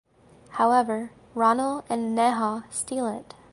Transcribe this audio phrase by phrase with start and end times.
[0.53, 3.35] However Rano and Neha steal it.